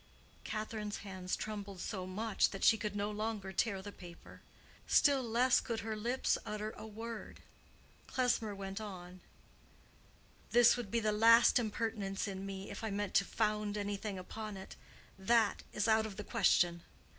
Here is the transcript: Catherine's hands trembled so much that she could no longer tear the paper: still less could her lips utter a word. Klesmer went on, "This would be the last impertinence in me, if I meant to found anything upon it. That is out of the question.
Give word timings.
Catherine's 0.43 0.97
hands 1.05 1.35
trembled 1.35 1.79
so 1.79 2.07
much 2.07 2.49
that 2.49 2.63
she 2.63 2.75
could 2.75 2.95
no 2.95 3.11
longer 3.11 3.51
tear 3.53 3.83
the 3.83 3.91
paper: 3.91 4.41
still 4.87 5.21
less 5.21 5.61
could 5.61 5.81
her 5.81 5.95
lips 5.95 6.39
utter 6.43 6.71
a 6.71 6.87
word. 6.87 7.43
Klesmer 8.07 8.55
went 8.55 8.81
on, 8.81 9.21
"This 10.49 10.75
would 10.75 10.89
be 10.89 11.01
the 11.01 11.11
last 11.11 11.59
impertinence 11.59 12.27
in 12.27 12.47
me, 12.47 12.71
if 12.71 12.83
I 12.83 12.89
meant 12.89 13.13
to 13.13 13.25
found 13.25 13.77
anything 13.77 14.17
upon 14.17 14.57
it. 14.57 14.75
That 15.19 15.61
is 15.71 15.87
out 15.87 16.07
of 16.07 16.17
the 16.17 16.23
question. 16.23 16.81